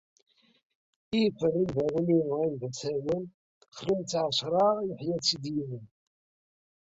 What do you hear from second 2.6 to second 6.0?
d asawen, xlum-tt a ɛecra yeḥya-tt-id yiwen